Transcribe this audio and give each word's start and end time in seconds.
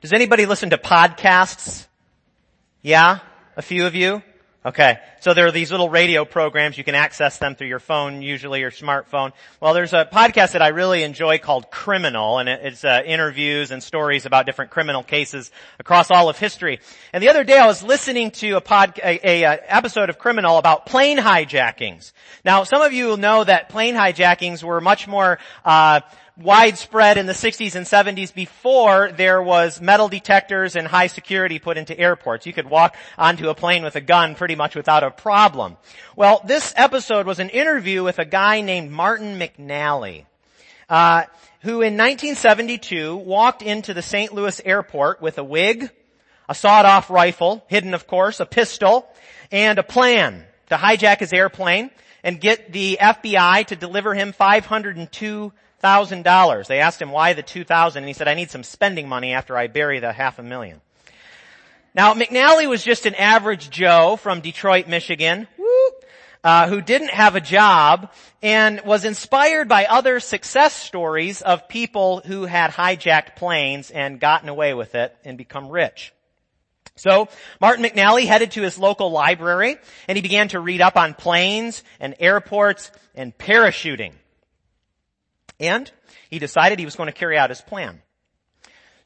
Does 0.00 0.12
anybody 0.12 0.46
listen 0.46 0.70
to 0.70 0.78
podcasts? 0.78 1.86
Yeah? 2.82 3.18
A 3.56 3.62
few 3.62 3.84
of 3.86 3.96
you? 3.96 4.22
Okay. 4.64 4.98
So 5.20 5.34
there 5.34 5.46
are 5.46 5.50
these 5.50 5.72
little 5.72 5.90
radio 5.90 6.24
programs. 6.24 6.78
You 6.78 6.84
can 6.84 6.94
access 6.94 7.38
them 7.38 7.56
through 7.56 7.66
your 7.66 7.80
phone, 7.80 8.22
usually 8.22 8.60
your 8.60 8.70
smartphone. 8.70 9.32
Well, 9.60 9.74
there's 9.74 9.94
a 9.94 10.04
podcast 10.04 10.52
that 10.52 10.62
I 10.62 10.68
really 10.68 11.02
enjoy 11.02 11.38
called 11.38 11.70
Criminal, 11.72 12.38
and 12.38 12.48
it's 12.48 12.84
uh, 12.84 13.02
interviews 13.04 13.72
and 13.72 13.82
stories 13.82 14.24
about 14.24 14.46
different 14.46 14.70
criminal 14.70 15.02
cases 15.02 15.50
across 15.80 16.12
all 16.12 16.28
of 16.28 16.38
history. 16.38 16.78
And 17.12 17.20
the 17.20 17.30
other 17.30 17.42
day 17.42 17.58
I 17.58 17.66
was 17.66 17.82
listening 17.82 18.30
to 18.32 18.52
a 18.52 18.60
pod, 18.60 19.00
a, 19.02 19.28
a, 19.28 19.42
a 19.42 19.60
episode 19.66 20.10
of 20.10 20.18
Criminal 20.18 20.58
about 20.58 20.86
plane 20.86 21.18
hijackings. 21.18 22.12
Now, 22.44 22.62
some 22.62 22.82
of 22.82 22.92
you 22.92 23.06
will 23.06 23.16
know 23.16 23.42
that 23.42 23.70
plane 23.70 23.96
hijackings 23.96 24.62
were 24.62 24.80
much 24.80 25.08
more, 25.08 25.40
uh, 25.64 26.02
widespread 26.38 27.18
in 27.18 27.26
the 27.26 27.32
60s 27.32 27.74
and 27.74 27.84
70s 27.84 28.32
before 28.32 29.10
there 29.12 29.42
was 29.42 29.80
metal 29.80 30.08
detectors 30.08 30.76
and 30.76 30.86
high 30.86 31.08
security 31.08 31.58
put 31.58 31.76
into 31.76 31.98
airports. 31.98 32.46
You 32.46 32.52
could 32.52 32.70
walk 32.70 32.96
onto 33.16 33.48
a 33.48 33.54
plane 33.54 33.82
with 33.82 33.96
a 33.96 34.00
gun 34.00 34.34
pretty 34.34 34.54
much 34.54 34.76
without 34.76 35.02
a 35.02 35.10
problem. 35.10 35.76
Well, 36.16 36.40
this 36.44 36.72
episode 36.76 37.26
was 37.26 37.40
an 37.40 37.50
interview 37.50 38.04
with 38.04 38.18
a 38.18 38.24
guy 38.24 38.60
named 38.60 38.90
Martin 38.90 39.38
McNally. 39.38 40.26
Uh, 40.88 41.24
who 41.62 41.82
in 41.82 41.96
1972 41.96 43.16
walked 43.16 43.62
into 43.62 43.92
the 43.92 44.00
St. 44.00 44.32
Louis 44.32 44.60
airport 44.64 45.20
with 45.20 45.38
a 45.38 45.44
wig, 45.44 45.90
a 46.48 46.54
sawed-off 46.54 47.10
rifle, 47.10 47.64
hidden 47.66 47.94
of 47.94 48.06
course, 48.06 48.40
a 48.40 48.46
pistol, 48.46 49.06
and 49.50 49.78
a 49.78 49.82
plan 49.82 50.44
to 50.68 50.76
hijack 50.76 51.18
his 51.18 51.32
airplane 51.32 51.90
and 52.22 52.40
get 52.40 52.72
the 52.72 52.98
FBI 53.00 53.66
to 53.66 53.76
deliver 53.76 54.14
him 54.14 54.32
502 54.32 55.52
thousand 55.80 56.24
dollars. 56.24 56.68
They 56.68 56.80
asked 56.80 57.00
him 57.00 57.10
why 57.10 57.32
the 57.32 57.42
two 57.42 57.64
thousand, 57.64 58.04
and 58.04 58.08
he 58.08 58.14
said, 58.14 58.28
"I 58.28 58.34
need 58.34 58.50
some 58.50 58.64
spending 58.64 59.08
money 59.08 59.32
after 59.32 59.56
I 59.56 59.66
bury 59.66 60.00
the 60.00 60.12
half 60.12 60.38
a 60.38 60.42
million. 60.42 60.80
Now, 61.94 62.14
McNally 62.14 62.68
was 62.68 62.84
just 62.84 63.06
an 63.06 63.14
average 63.14 63.70
Joe 63.70 64.16
from 64.16 64.40
Detroit, 64.40 64.86
Michigan, 64.86 65.48
uh, 66.44 66.68
who 66.68 66.80
didn't 66.80 67.10
have 67.10 67.34
a 67.34 67.40
job 67.40 68.12
and 68.42 68.80
was 68.82 69.04
inspired 69.04 69.68
by 69.68 69.86
other 69.86 70.20
success 70.20 70.74
stories 70.74 71.42
of 71.42 71.68
people 71.68 72.22
who 72.24 72.44
had 72.44 72.70
hijacked 72.70 73.36
planes 73.36 73.90
and 73.90 74.20
gotten 74.20 74.48
away 74.48 74.74
with 74.74 74.94
it 74.94 75.16
and 75.24 75.36
become 75.36 75.68
rich. 75.68 76.12
So 76.94 77.28
Martin 77.60 77.84
McNally 77.84 78.26
headed 78.26 78.52
to 78.52 78.62
his 78.62 78.78
local 78.78 79.10
library 79.10 79.76
and 80.08 80.16
he 80.16 80.22
began 80.22 80.48
to 80.48 80.60
read 80.60 80.80
up 80.80 80.96
on 80.96 81.14
planes 81.14 81.82
and 82.00 82.14
airports 82.18 82.90
and 83.14 83.36
parachuting. 83.36 84.12
And 85.60 85.90
he 86.30 86.38
decided 86.38 86.78
he 86.78 86.84
was 86.84 86.96
going 86.96 87.08
to 87.08 87.12
carry 87.12 87.36
out 87.36 87.50
his 87.50 87.60
plan. 87.60 88.02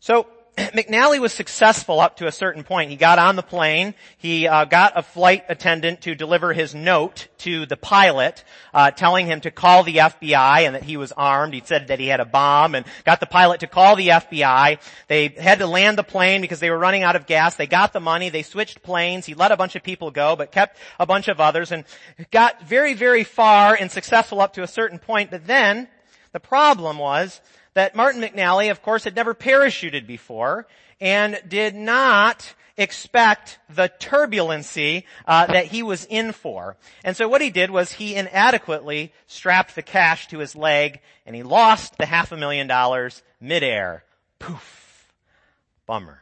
So 0.01 0.27
McNally 0.57 1.19
was 1.19 1.33
successful 1.33 1.99
up 1.99 2.17
to 2.17 2.27
a 2.27 2.33
certain 2.33 2.63
point. 2.63 2.91
He 2.91 2.97
got 2.97 3.19
on 3.19 3.37
the 3.37 3.43
plane. 3.43 3.95
He 4.19 4.47
uh, 4.47 4.67
got 4.67 4.93
a 4.97 5.03
flight 5.03 5.45
attendant 5.49 6.03
to 6.03 6.15
deliver 6.15 6.53
his 6.53 6.75
note 6.75 7.29
to 7.39 7.65
the 7.65 7.79
pilot, 7.79 8.45
uh, 8.75 8.91
telling 8.91 9.27
him 9.27 9.41
to 9.43 9.51
call 9.51 9.83
the 9.83 9.97
FBI 9.97 10.67
and 10.67 10.75
that 10.75 10.83
he 10.83 10.99
was 10.99 11.11
armed. 11.13 11.55
He 11.55 11.63
said 11.65 11.89
that 11.89 11.99
he 11.99 12.07
had 12.07 12.21
a 12.21 12.27
bomb, 12.27 12.75
and 12.75 12.85
got 13.05 13.21
the 13.21 13.27
pilot 13.27 13.61
to 13.61 13.67
call 13.67 13.97
the 13.97 14.09
FBI. 14.09 14.79
They 15.09 15.29
had 15.29 15.61
to 15.61 15.67
land 15.67 15.97
the 15.97 16.03
plane 16.03 16.43
because 16.43 16.61
they 16.61 16.71
were 16.71 16.79
running 16.79 17.03
out 17.03 17.17
of 17.17 17.27
gas. 17.27 17.55
They 17.55 17.67
got 17.67 17.95
the 17.95 18.01
money. 18.01 18.29
They 18.29 18.43
switched 18.43 18.83
planes. 18.83 19.25
He 19.25 19.35
let 19.35 19.53
a 19.53 19.57
bunch 19.57 19.75
of 19.75 19.83
people 19.83 20.11
go, 20.11 20.37
but 20.37 20.53
kept 20.53 20.77
a 21.01 21.07
bunch 21.07 21.29
of 21.29 21.41
others, 21.41 21.73
and 21.73 21.85
got 22.31 22.63
very, 22.63 22.93
very 22.93 23.25
far 23.25 23.75
and 23.75 23.91
successful 23.91 24.41
up 24.41 24.53
to 24.55 24.63
a 24.63 24.69
certain 24.69 24.99
point. 24.99 25.31
But 25.31 25.47
then 25.47 25.89
the 26.33 26.41
problem 26.41 26.99
was 26.99 27.41
that 27.75 27.95
Martin 27.95 28.21
McNally, 28.23 28.71
of 28.71 28.83
course, 28.83 29.05
had 29.05 29.17
never 29.17 29.35
parachuted 29.35 30.07
before 30.07 30.67
and 31.01 31.41
did 31.49 31.75
not 31.75 32.55
expect 32.77 33.59
the 33.69 33.91
turbulency 33.99 35.05
uh, 35.27 35.47
that 35.47 35.67
he 35.67 35.83
was 35.83 36.05
in 36.07 36.33
for. 36.33 36.77
And 37.05 37.17
so 37.17 37.29
what 37.29 37.43
he 37.43 37.51
did 37.51 37.71
was 37.71 37.93
he 37.93 38.15
inadequately 38.15 39.13
strapped 39.27 39.75
the 39.75 39.83
cash 39.83 40.29
to 40.29 40.39
his 40.39 40.57
leg 40.57 41.01
and 41.27 41.37
he 41.37 41.43
lost 41.43 41.99
the 41.99 42.07
half 42.07 42.33
a 42.33 42.37
million 42.37 42.67
dollars 42.67 43.23
midair. 43.41 44.05
Poof. 44.39 45.13
Bummer. 45.87 46.21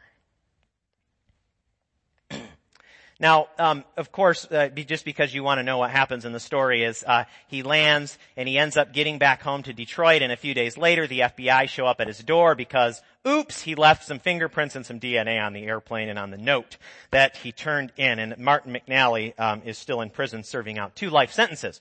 Now, 3.21 3.49
um, 3.59 3.85
of 3.97 4.11
course, 4.11 4.47
uh, 4.49 4.69
just 4.69 5.05
because 5.05 5.31
you 5.31 5.43
want 5.43 5.59
to 5.59 5.63
know 5.63 5.77
what 5.77 5.91
happens 5.91 6.25
in 6.25 6.33
the 6.33 6.39
story 6.39 6.83
is 6.83 7.03
uh, 7.05 7.25
he 7.47 7.61
lands 7.61 8.17
and 8.35 8.49
he 8.49 8.57
ends 8.57 8.77
up 8.77 8.93
getting 8.93 9.19
back 9.19 9.43
home 9.43 9.61
to 9.63 9.73
Detroit, 9.73 10.23
and 10.23 10.31
a 10.31 10.35
few 10.35 10.55
days 10.55 10.75
later, 10.75 11.05
the 11.05 11.19
FBI 11.19 11.69
show 11.69 11.85
up 11.85 12.01
at 12.01 12.07
his 12.07 12.17
door 12.17 12.55
because, 12.55 12.99
oops, 13.27 13.61
he 13.61 13.75
left 13.75 14.05
some 14.05 14.17
fingerprints 14.17 14.75
and 14.75 14.83
some 14.83 14.99
DNA 14.99 15.39
on 15.39 15.53
the 15.53 15.63
airplane 15.65 16.09
and 16.09 16.17
on 16.17 16.31
the 16.31 16.37
note 16.39 16.77
that 17.11 17.37
he 17.37 17.51
turned 17.51 17.91
in. 17.95 18.17
And 18.17 18.35
Martin 18.39 18.73
McNally 18.73 19.39
um, 19.39 19.61
is 19.65 19.77
still 19.77 20.01
in 20.01 20.09
prison, 20.09 20.43
serving 20.43 20.79
out 20.79 20.95
two 20.95 21.11
life 21.11 21.31
sentences. 21.31 21.79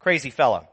Crazy 0.00 0.30
fellow. 0.30 0.66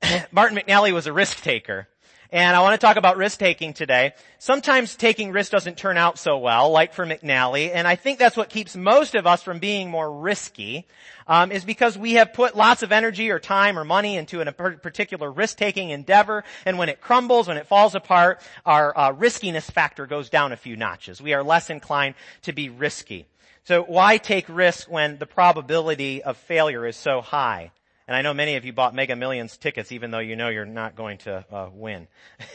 Martin 0.32 0.56
McNally 0.56 0.94
was 0.94 1.06
a 1.06 1.12
risk 1.12 1.42
taker. 1.42 1.86
And 2.32 2.56
I 2.56 2.62
want 2.62 2.80
to 2.80 2.84
talk 2.84 2.96
about 2.96 3.18
risk 3.18 3.38
taking 3.38 3.74
today. 3.74 4.14
Sometimes 4.38 4.96
taking 4.96 5.32
risk 5.32 5.52
doesn't 5.52 5.76
turn 5.76 5.98
out 5.98 6.18
so 6.18 6.38
well, 6.38 6.70
like 6.70 6.94
for 6.94 7.04
McNally, 7.04 7.70
and 7.74 7.86
I 7.86 7.94
think 7.94 8.18
that's 8.18 8.38
what 8.38 8.48
keeps 8.48 8.74
most 8.74 9.14
of 9.14 9.26
us 9.26 9.42
from 9.42 9.58
being 9.58 9.90
more 9.90 10.10
risky, 10.10 10.86
um, 11.26 11.52
is 11.52 11.62
because 11.66 11.98
we 11.98 12.14
have 12.14 12.32
put 12.32 12.56
lots 12.56 12.82
of 12.82 12.90
energy 12.90 13.30
or 13.30 13.38
time 13.38 13.78
or 13.78 13.84
money 13.84 14.16
into 14.16 14.40
a 14.40 14.50
particular 14.50 15.30
risk-taking 15.30 15.90
endeavor, 15.90 16.42
and 16.64 16.78
when 16.78 16.88
it 16.88 17.02
crumbles, 17.02 17.48
when 17.48 17.58
it 17.58 17.66
falls 17.66 17.94
apart, 17.94 18.40
our 18.64 18.96
uh, 18.96 19.12
riskiness 19.12 19.68
factor 19.68 20.06
goes 20.06 20.30
down 20.30 20.52
a 20.52 20.56
few 20.56 20.74
notches. 20.74 21.20
We 21.20 21.34
are 21.34 21.42
less 21.42 21.68
inclined 21.68 22.14
to 22.42 22.54
be 22.54 22.70
risky. 22.70 23.26
So 23.64 23.82
why 23.82 24.16
take 24.16 24.46
risk 24.48 24.90
when 24.90 25.18
the 25.18 25.26
probability 25.26 26.22
of 26.22 26.38
failure 26.38 26.86
is 26.86 26.96
so 26.96 27.20
high? 27.20 27.72
And 28.08 28.16
I 28.16 28.22
know 28.22 28.34
many 28.34 28.56
of 28.56 28.64
you 28.64 28.72
bought 28.72 28.94
Mega 28.94 29.14
Millions 29.14 29.56
tickets 29.56 29.92
even 29.92 30.10
though 30.10 30.18
you 30.18 30.36
know 30.36 30.48
you're 30.48 30.64
not 30.64 30.96
going 30.96 31.18
to 31.18 31.44
uh, 31.52 31.68
win. 31.72 32.08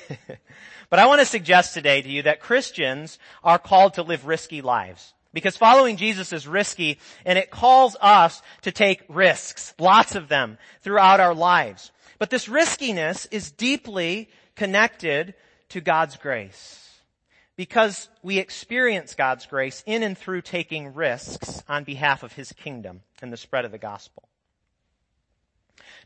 but 0.90 1.00
I 1.00 1.08
want 1.08 1.20
to 1.22 1.26
suggest 1.26 1.74
today 1.74 2.02
to 2.02 2.10
you 2.10 2.24
that 2.24 2.42
Christians 2.42 3.18
are 3.44 3.60
called 3.60 3.96
to 3.96 4.04
live 4.04 4.26
risky 4.26 4.62
lives. 4.62 5.14
Because 5.34 5.56
following 5.56 5.98
Jesus 5.98 6.34
is 6.34 6.48
risky 6.48 7.00
and 7.26 7.38
it 7.38 7.52
calls 7.52 7.96
us 8.02 8.42
to 8.64 8.72
take 8.72 9.04
risks, 9.08 9.74
lots 9.78 10.16
of 10.16 10.30
them, 10.30 10.58
throughout 10.82 11.20
our 11.20 11.36
lives. 11.36 11.92
But 12.20 12.30
this 12.30 12.50
riskiness 12.50 13.26
is 13.28 13.52
deeply 13.52 14.30
connected 14.56 15.36
to 15.70 15.82
God's 15.82 16.18
grace. 16.18 16.84
Because 17.56 18.10
we 18.22 18.38
experience 18.38 19.16
God's 19.16 19.46
grace 19.46 19.84
in 19.86 20.04
and 20.04 20.18
through 20.18 20.42
taking 20.42 20.94
risks 20.94 21.64
on 21.68 21.84
behalf 21.84 22.24
of 22.24 22.34
His 22.34 22.52
kingdom 22.52 23.02
and 23.22 23.34
the 23.34 23.38
spread 23.38 23.66
of 23.66 23.72
the 23.72 23.78
gospel. 23.78 24.28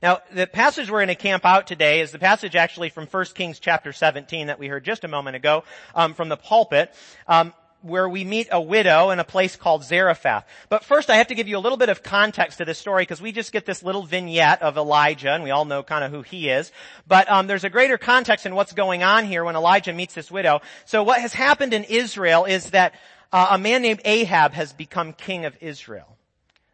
Now, 0.01 0.21
the 0.33 0.47
passage 0.47 0.89
we're 0.89 0.99
going 0.99 1.09
to 1.09 1.15
camp 1.15 1.45
out 1.45 1.67
today 1.67 2.01
is 2.01 2.11
the 2.11 2.17
passage 2.17 2.55
actually 2.55 2.89
from 2.89 3.05
1 3.05 3.25
Kings 3.35 3.59
chapter 3.59 3.93
17 3.93 4.47
that 4.47 4.57
we 4.57 4.67
heard 4.67 4.83
just 4.83 5.03
a 5.03 5.07
moment 5.07 5.35
ago 5.35 5.63
um, 5.93 6.15
from 6.15 6.27
the 6.27 6.37
pulpit. 6.37 6.91
Um, 7.27 7.53
where 7.83 8.07
we 8.07 8.23
meet 8.23 8.47
a 8.51 8.61
widow 8.61 9.09
in 9.09 9.17
a 9.17 9.23
place 9.23 9.55
called 9.55 9.83
Zarephath. 9.83 10.45
But 10.69 10.83
first 10.83 11.09
I 11.09 11.15
have 11.15 11.27
to 11.27 11.35
give 11.35 11.47
you 11.47 11.57
a 11.57 11.59
little 11.59 11.79
bit 11.79 11.89
of 11.89 12.03
context 12.03 12.59
to 12.59 12.65
this 12.65 12.77
story 12.77 13.01
because 13.01 13.19
we 13.19 13.31
just 13.31 13.51
get 13.51 13.65
this 13.65 13.81
little 13.81 14.03
vignette 14.03 14.61
of 14.61 14.77
Elijah 14.77 15.31
and 15.31 15.43
we 15.43 15.49
all 15.49 15.65
know 15.65 15.81
kind 15.81 16.03
of 16.03 16.11
who 16.11 16.21
he 16.21 16.49
is. 16.49 16.71
But 17.07 17.27
um, 17.27 17.47
there's 17.47 17.63
a 17.63 17.71
greater 17.71 17.97
context 17.97 18.45
in 18.45 18.53
what's 18.53 18.73
going 18.73 19.01
on 19.01 19.25
here 19.25 19.43
when 19.43 19.55
Elijah 19.55 19.93
meets 19.93 20.13
this 20.13 20.29
widow. 20.29 20.61
So 20.85 21.01
what 21.01 21.21
has 21.21 21.33
happened 21.33 21.73
in 21.73 21.83
Israel 21.85 22.45
is 22.45 22.69
that 22.69 22.93
uh, 23.33 23.47
a 23.51 23.57
man 23.57 23.81
named 23.81 24.01
Ahab 24.05 24.53
has 24.53 24.73
become 24.73 25.13
king 25.13 25.45
of 25.45 25.57
Israel. 25.59 26.17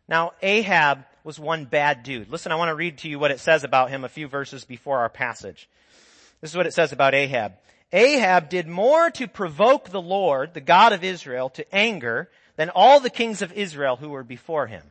Now 0.10 0.34
Ahab 0.42 1.06
was 1.28 1.38
one 1.38 1.66
bad 1.66 2.04
dude. 2.04 2.30
Listen, 2.30 2.54
I 2.54 2.56
want 2.56 2.70
to 2.70 2.76
read 2.76 3.00
to 3.00 3.10
you 3.10 3.20
what 3.20 3.32
it 3.32 3.42
says 3.42 3.66
about 3.66 3.90
him 3.90 4.06
a 4.06 4.10
few 4.10 4.30
verses 4.30 4.64
before 4.64 5.00
our 5.00 5.10
passage. 5.10 5.68
This 6.40 6.52
is 6.52 6.56
what 6.56 6.66
it 6.66 6.74
says 6.74 6.94
about 6.94 7.14
Ahab. 7.14 7.52
Ahab 7.92 8.48
did 8.48 8.66
more 8.66 9.10
to 9.12 9.28
provoke 9.28 9.90
the 9.90 10.02
Lord, 10.02 10.54
the 10.54 10.62
God 10.62 10.94
of 10.94 11.04
Israel, 11.04 11.50
to 11.50 11.76
anger 11.76 12.30
than 12.56 12.70
all 12.70 13.02
the 13.02 13.10
kings 13.10 13.42
of 13.42 13.52
Israel 13.52 13.98
who 13.98 14.08
were 14.08 14.24
before 14.24 14.68
him. 14.68 14.84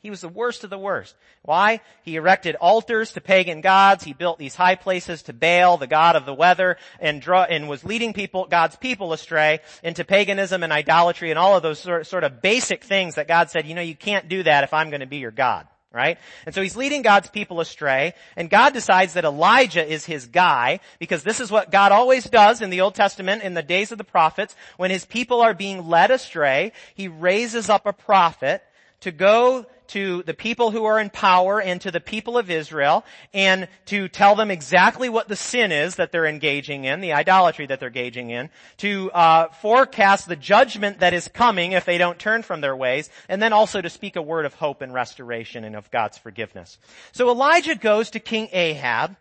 He 0.00 0.10
was 0.10 0.20
the 0.20 0.28
worst 0.28 0.64
of 0.64 0.70
the 0.70 0.78
worst. 0.78 1.14
Why? 1.42 1.80
He 2.02 2.16
erected 2.16 2.56
altars 2.56 3.12
to 3.12 3.20
pagan 3.20 3.60
gods. 3.60 4.04
He 4.04 4.12
built 4.12 4.38
these 4.38 4.54
high 4.54 4.74
places 4.74 5.22
to 5.22 5.32
Baal, 5.32 5.76
the 5.76 5.86
god 5.86 6.16
of 6.16 6.26
the 6.26 6.34
weather, 6.34 6.76
and, 6.98 7.20
draw, 7.22 7.44
and 7.44 7.68
was 7.68 7.84
leading 7.84 8.12
people, 8.12 8.46
God's 8.46 8.76
people 8.76 9.12
astray 9.12 9.60
into 9.82 10.04
paganism 10.04 10.62
and 10.62 10.72
idolatry 10.72 11.30
and 11.30 11.38
all 11.38 11.56
of 11.56 11.62
those 11.62 11.78
sort, 11.78 12.06
sort 12.06 12.24
of 12.24 12.42
basic 12.42 12.84
things 12.84 13.14
that 13.14 13.28
God 13.28 13.50
said, 13.50 13.66
you 13.66 13.74
know, 13.74 13.80
you 13.80 13.96
can't 13.96 14.28
do 14.28 14.42
that 14.42 14.64
if 14.64 14.74
I'm 14.74 14.90
going 14.90 15.00
to 15.00 15.06
be 15.06 15.18
your 15.18 15.30
God. 15.30 15.66
Right? 15.92 16.18
And 16.46 16.54
so 16.54 16.62
he's 16.62 16.76
leading 16.76 17.02
God's 17.02 17.30
people 17.30 17.58
astray, 17.58 18.14
and 18.36 18.48
God 18.48 18.74
decides 18.74 19.14
that 19.14 19.24
Elijah 19.24 19.84
is 19.84 20.04
his 20.04 20.26
guy, 20.26 20.78
because 21.00 21.24
this 21.24 21.40
is 21.40 21.50
what 21.50 21.72
God 21.72 21.90
always 21.90 22.30
does 22.30 22.62
in 22.62 22.70
the 22.70 22.82
Old 22.82 22.94
Testament 22.94 23.42
in 23.42 23.54
the 23.54 23.62
days 23.62 23.90
of 23.90 23.98
the 23.98 24.04
prophets. 24.04 24.54
When 24.76 24.92
his 24.92 25.04
people 25.04 25.40
are 25.40 25.52
being 25.52 25.88
led 25.88 26.12
astray, 26.12 26.70
he 26.94 27.08
raises 27.08 27.68
up 27.68 27.86
a 27.86 27.92
prophet 27.92 28.62
to 29.00 29.10
go 29.10 29.66
to 29.90 30.22
the 30.22 30.34
people 30.34 30.70
who 30.70 30.84
are 30.84 31.00
in 31.00 31.10
power 31.10 31.60
and 31.60 31.80
to 31.80 31.90
the 31.90 32.00
people 32.00 32.38
of 32.38 32.48
Israel 32.48 33.04
and 33.34 33.66
to 33.86 34.08
tell 34.08 34.36
them 34.36 34.50
exactly 34.50 35.08
what 35.08 35.26
the 35.26 35.34
sin 35.34 35.72
is 35.72 35.96
that 35.96 36.12
they're 36.12 36.26
engaging 36.26 36.84
in, 36.84 37.00
the 37.00 37.12
idolatry 37.12 37.66
that 37.66 37.80
they're 37.80 37.88
engaging 37.88 38.30
in, 38.30 38.50
to 38.76 39.10
uh, 39.10 39.48
forecast 39.48 40.28
the 40.28 40.36
judgment 40.36 41.00
that 41.00 41.12
is 41.12 41.26
coming 41.26 41.72
if 41.72 41.84
they 41.84 41.98
don't 41.98 42.20
turn 42.20 42.42
from 42.42 42.60
their 42.60 42.76
ways, 42.76 43.10
and 43.28 43.42
then 43.42 43.52
also 43.52 43.80
to 43.80 43.90
speak 43.90 44.14
a 44.14 44.22
word 44.22 44.46
of 44.46 44.54
hope 44.54 44.80
and 44.80 44.94
restoration 44.94 45.64
and 45.64 45.74
of 45.74 45.90
God's 45.90 46.18
forgiveness. 46.18 46.78
So 47.10 47.28
Elijah 47.28 47.74
goes 47.74 48.10
to 48.10 48.20
King 48.20 48.48
Ahab 48.52 49.16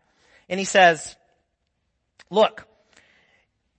and 0.49 0.59
he 0.59 0.65
says, 0.65 1.15
look, 2.29 2.67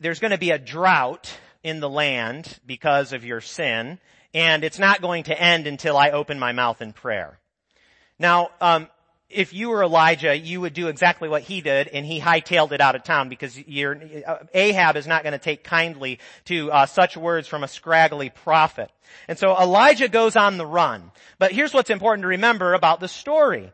there's 0.01 0.19
going 0.19 0.33
to 0.33 0.39
be 0.39 0.51
a 0.51 0.59
drought 0.59 1.33
in 1.63 1.79
the 1.79 1.89
land 1.89 2.59
because 2.67 3.13
of 3.13 3.25
your 3.25 3.41
sin 3.41 4.01
and 4.35 4.65
it's 4.65 4.79
not 4.79 5.01
going 5.01 5.25
to 5.25 5.41
end 5.41 5.67
until 5.67 5.97
I 5.97 6.11
open 6.11 6.39
my 6.39 6.53
mouth 6.53 6.81
in 6.81 6.93
prayer. 6.93 7.39
Now, 8.19 8.51
um, 8.61 8.89
if 9.31 9.53
you 9.53 9.71
were 9.71 9.85
Elijah, 9.85 10.37
you 10.37 10.61
would 10.61 10.75
do 10.75 10.89
exactly 10.89 11.29
what 11.29 11.43
he 11.43 11.61
did, 11.61 11.89
and 11.89 12.05
he 12.05 12.21
hightailed 12.21 12.73
it 12.73 12.81
out 12.81 12.97
of 12.97 13.05
town 13.05 13.29
because 13.29 13.57
uh, 13.57 14.39
Ahab 14.53 14.97
is 14.97 15.07
not 15.07 15.23
going 15.23 15.33
to 15.33 15.39
take 15.39 15.63
kindly 15.63 16.19
to 16.47 16.71
uh, 16.73 16.87
such 16.87 17.17
words 17.17 17.47
from 17.47 17.63
a 17.63 17.69
scraggly 17.69 18.31
prophet. 18.31 18.91
And 19.29 19.39
so 19.39 19.57
Elijah 19.57 20.09
goes 20.09 20.37
on 20.37 20.59
the 20.59 20.67
run. 20.67 21.13
But 21.39 21.53
here's 21.53 21.73
what's 21.73 21.91
important 21.91 22.23
to 22.25 22.29
remember 22.29 22.75
about 22.75 23.01
the 23.01 23.09
story. 23.09 23.73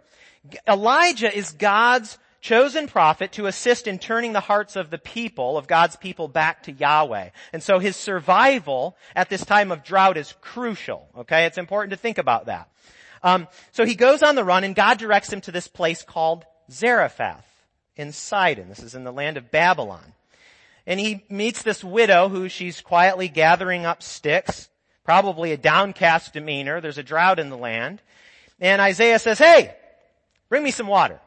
Elijah 0.68 1.34
is 1.34 1.52
God's 1.52 2.18
chosen 2.46 2.86
prophet 2.86 3.32
to 3.32 3.46
assist 3.46 3.88
in 3.88 3.98
turning 3.98 4.32
the 4.32 4.38
hearts 4.38 4.76
of 4.76 4.88
the 4.90 4.98
people, 4.98 5.58
of 5.58 5.66
God's 5.66 5.96
people 5.96 6.28
back 6.28 6.62
to 6.62 6.72
Yahweh. 6.72 7.30
And 7.52 7.60
so 7.60 7.80
his 7.80 7.96
survival 7.96 8.96
at 9.16 9.28
this 9.28 9.44
time 9.44 9.72
of 9.72 9.82
drought 9.82 10.16
is 10.16 10.32
crucial. 10.40 11.08
Okay? 11.18 11.46
It's 11.46 11.58
important 11.58 11.90
to 11.90 11.96
think 11.96 12.18
about 12.18 12.46
that. 12.46 12.68
Um, 13.24 13.48
so 13.72 13.84
he 13.84 13.96
goes 13.96 14.22
on 14.22 14.36
the 14.36 14.44
run 14.44 14.62
and 14.62 14.76
God 14.76 14.98
directs 14.98 15.32
him 15.32 15.40
to 15.40 15.50
this 15.50 15.66
place 15.66 16.04
called 16.04 16.44
Zarephath 16.70 17.44
in 17.96 18.12
Sidon. 18.12 18.68
This 18.68 18.78
is 18.78 18.94
in 18.94 19.02
the 19.02 19.12
land 19.12 19.36
of 19.36 19.50
Babylon. 19.50 20.12
And 20.86 21.00
he 21.00 21.24
meets 21.28 21.64
this 21.64 21.82
widow 21.82 22.28
who 22.28 22.48
she's 22.48 22.80
quietly 22.80 23.26
gathering 23.26 23.84
up 23.84 24.04
sticks, 24.04 24.68
probably 25.02 25.50
a 25.50 25.56
downcast 25.56 26.32
demeanor. 26.32 26.80
There's 26.80 26.98
a 26.98 27.02
drought 27.02 27.40
in 27.40 27.50
the 27.50 27.58
land. 27.58 28.02
And 28.60 28.80
Isaiah 28.80 29.18
says, 29.18 29.38
hey, 29.38 29.74
bring 30.48 30.62
me 30.62 30.70
some 30.70 30.86
water. 30.86 31.20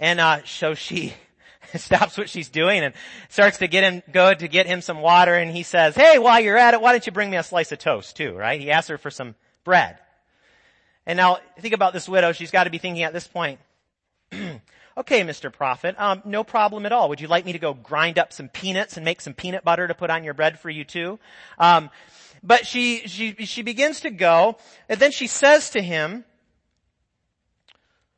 And 0.00 0.18
uh, 0.18 0.44
so 0.44 0.74
she 0.74 1.14
stops 1.76 2.18
what 2.18 2.28
she's 2.28 2.48
doing 2.48 2.82
and 2.82 2.94
starts 3.28 3.58
to 3.58 3.68
get 3.68 3.84
him 3.84 4.02
go 4.12 4.34
to 4.34 4.48
get 4.48 4.66
him 4.66 4.80
some 4.80 5.00
water 5.00 5.36
and 5.36 5.52
he 5.52 5.62
says, 5.62 5.94
Hey, 5.94 6.18
while 6.18 6.40
you're 6.40 6.56
at 6.56 6.74
it, 6.74 6.80
why 6.80 6.90
don't 6.90 7.06
you 7.06 7.12
bring 7.12 7.30
me 7.30 7.36
a 7.36 7.44
slice 7.44 7.70
of 7.70 7.78
toast 7.78 8.16
too, 8.16 8.34
right? 8.34 8.60
He 8.60 8.72
asks 8.72 8.88
her 8.88 8.98
for 8.98 9.10
some 9.10 9.36
bread. 9.62 9.98
And 11.06 11.16
now 11.16 11.38
think 11.60 11.74
about 11.74 11.92
this 11.92 12.08
widow, 12.08 12.32
she's 12.32 12.50
got 12.50 12.64
to 12.64 12.70
be 12.70 12.78
thinking 12.78 13.04
at 13.04 13.12
this 13.12 13.28
point, 13.28 13.60
Okay, 14.96 15.22
Mr. 15.22 15.52
Prophet, 15.52 15.94
um, 15.98 16.20
no 16.24 16.42
problem 16.42 16.84
at 16.84 16.92
all. 16.92 17.08
Would 17.08 17.20
you 17.20 17.28
like 17.28 17.46
me 17.46 17.52
to 17.52 17.58
go 17.58 17.72
grind 17.72 18.18
up 18.18 18.32
some 18.32 18.48
peanuts 18.48 18.96
and 18.96 19.04
make 19.04 19.20
some 19.20 19.34
peanut 19.34 19.64
butter 19.64 19.86
to 19.88 19.94
put 19.94 20.10
on 20.10 20.24
your 20.24 20.34
bread 20.34 20.58
for 20.58 20.68
you 20.68 20.84
too? 20.84 21.18
Um, 21.58 21.90
but 22.42 22.66
she, 22.66 23.06
she, 23.06 23.32
she 23.46 23.62
begins 23.62 24.00
to 24.00 24.10
go, 24.10 24.58
and 24.88 25.00
then 25.00 25.12
she 25.12 25.26
says 25.26 25.70
to 25.70 25.80
him, 25.80 26.24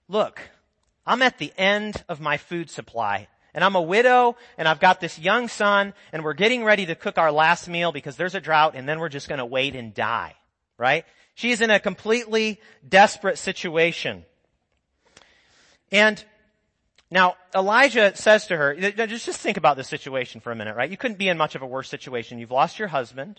look, 0.08 0.40
I'm 1.06 1.22
at 1.22 1.38
the 1.38 1.52
end 1.56 2.04
of 2.08 2.20
my 2.20 2.36
food 2.36 2.70
supply. 2.70 3.28
And 3.54 3.62
I'm 3.62 3.76
a 3.76 3.82
widow 3.82 4.36
and 4.56 4.66
I've 4.66 4.80
got 4.80 5.00
this 5.00 5.18
young 5.18 5.48
son 5.48 5.92
and 6.12 6.24
we're 6.24 6.32
getting 6.32 6.64
ready 6.64 6.86
to 6.86 6.94
cook 6.94 7.18
our 7.18 7.30
last 7.30 7.68
meal 7.68 7.92
because 7.92 8.16
there's 8.16 8.34
a 8.34 8.40
drought 8.40 8.74
and 8.74 8.88
then 8.88 8.98
we're 8.98 9.10
just 9.10 9.28
gonna 9.28 9.44
wait 9.44 9.76
and 9.76 9.92
die. 9.92 10.34
Right? 10.78 11.04
She's 11.34 11.60
in 11.60 11.70
a 11.70 11.78
completely 11.78 12.60
desperate 12.88 13.38
situation. 13.38 14.24
And 15.90 16.22
now 17.10 17.36
Elijah 17.54 18.16
says 18.16 18.46
to 18.46 18.56
her, 18.56 18.74
just, 18.74 19.26
just 19.26 19.40
think 19.40 19.58
about 19.58 19.76
this 19.76 19.88
situation 19.88 20.40
for 20.40 20.50
a 20.50 20.56
minute, 20.56 20.74
right? 20.74 20.90
You 20.90 20.96
couldn't 20.96 21.18
be 21.18 21.28
in 21.28 21.36
much 21.36 21.54
of 21.54 21.60
a 21.60 21.66
worse 21.66 21.90
situation. 21.90 22.38
You've 22.38 22.50
lost 22.50 22.78
your 22.78 22.88
husband. 22.88 23.38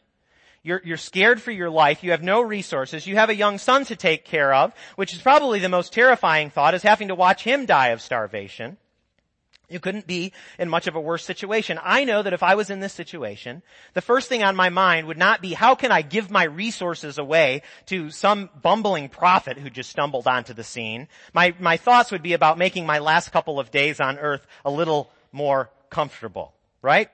You're, 0.63 0.81
you're 0.85 0.97
scared 0.97 1.41
for 1.41 1.51
your 1.51 1.69
life. 1.69 2.03
You 2.03 2.11
have 2.11 2.23
no 2.23 2.41
resources. 2.41 3.05
You 3.05 3.15
have 3.17 3.29
a 3.29 3.35
young 3.35 3.57
son 3.57 3.83
to 3.85 3.97
take 3.97 4.23
care 4.23 4.53
of, 4.53 4.73
which 4.95 5.13
is 5.13 5.21
probably 5.21 5.59
the 5.59 5.67
most 5.67 5.91
terrifying 5.91 6.49
thought 6.49 6.73
is 6.73 6.83
having 6.83 7.09
to 7.09 7.15
watch 7.15 7.43
him 7.43 7.65
die 7.65 7.89
of 7.89 8.01
starvation. 8.01 8.77
You 9.69 9.79
couldn't 9.79 10.07
be 10.07 10.31
in 10.59 10.69
much 10.69 10.87
of 10.87 10.95
a 10.95 11.01
worse 11.01 11.25
situation. 11.25 11.79
I 11.81 12.05
know 12.05 12.21
that 12.21 12.33
if 12.33 12.43
I 12.43 12.55
was 12.55 12.69
in 12.69 12.79
this 12.79 12.93
situation, 12.93 13.61
the 13.93 14.01
first 14.01 14.29
thing 14.29 14.43
on 14.43 14.55
my 14.55 14.69
mind 14.69 15.07
would 15.07 15.17
not 15.17 15.41
be 15.41 15.53
how 15.53 15.75
can 15.75 15.91
I 15.91 16.01
give 16.01 16.29
my 16.29 16.43
resources 16.43 17.17
away 17.17 17.63
to 17.87 18.09
some 18.11 18.49
bumbling 18.61 19.09
prophet 19.09 19.57
who 19.57 19.69
just 19.69 19.89
stumbled 19.89 20.27
onto 20.27 20.53
the 20.53 20.63
scene. 20.63 21.07
My, 21.33 21.55
my 21.59 21.77
thoughts 21.77 22.11
would 22.11 22.21
be 22.21 22.33
about 22.33 22.57
making 22.57 22.85
my 22.85 22.99
last 22.99 23.31
couple 23.31 23.59
of 23.59 23.71
days 23.71 23.99
on 23.99 24.19
earth 24.19 24.45
a 24.63 24.71
little 24.71 25.11
more 25.31 25.71
comfortable, 25.89 26.53
right? 26.81 27.09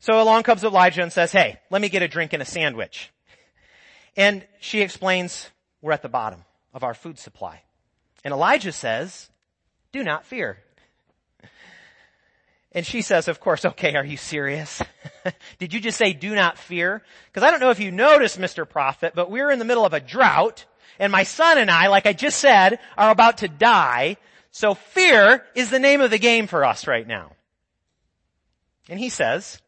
So 0.00 0.20
along 0.20 0.42
comes 0.44 0.64
Elijah 0.64 1.02
and 1.02 1.12
says, 1.12 1.30
hey, 1.30 1.60
let 1.70 1.80
me 1.80 1.88
get 1.88 2.02
a 2.02 2.08
drink 2.08 2.32
and 2.32 2.42
a 2.42 2.46
sandwich. 2.46 3.12
And 4.16 4.44
she 4.60 4.80
explains, 4.80 5.48
we're 5.82 5.92
at 5.92 6.02
the 6.02 6.08
bottom 6.08 6.44
of 6.74 6.82
our 6.82 6.94
food 6.94 7.18
supply. 7.18 7.62
And 8.24 8.32
Elijah 8.32 8.72
says, 8.72 9.30
do 9.92 10.02
not 10.02 10.24
fear. 10.24 10.58
And 12.72 12.86
she 12.86 13.02
says, 13.02 13.28
of 13.28 13.40
course, 13.40 13.64
okay, 13.64 13.96
are 13.96 14.04
you 14.04 14.16
serious? 14.16 14.80
Did 15.58 15.74
you 15.74 15.80
just 15.80 15.98
say 15.98 16.12
do 16.12 16.34
not 16.34 16.56
fear? 16.56 17.02
Because 17.26 17.42
I 17.46 17.50
don't 17.50 17.60
know 17.60 17.70
if 17.70 17.80
you 17.80 17.90
noticed, 17.90 18.38
Mr. 18.38 18.68
Prophet, 18.68 19.12
but 19.14 19.30
we're 19.30 19.50
in 19.50 19.58
the 19.58 19.64
middle 19.64 19.84
of 19.84 19.92
a 19.92 20.00
drought 20.00 20.64
and 20.98 21.10
my 21.10 21.24
son 21.24 21.58
and 21.58 21.70
I, 21.70 21.88
like 21.88 22.06
I 22.06 22.12
just 22.12 22.38
said, 22.38 22.78
are 22.96 23.10
about 23.10 23.38
to 23.38 23.48
die. 23.48 24.18
So 24.52 24.74
fear 24.74 25.44
is 25.54 25.70
the 25.70 25.78
name 25.78 26.00
of 26.00 26.10
the 26.10 26.18
game 26.18 26.46
for 26.46 26.64
us 26.64 26.86
right 26.86 27.06
now. 27.06 27.32
And 28.88 29.00
he 29.00 29.08
says, 29.08 29.60